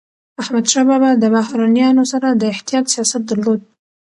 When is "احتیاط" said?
2.53-2.85